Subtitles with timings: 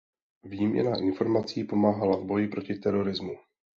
[0.43, 3.33] Výměna informací pomáhá v boji proti terorismu.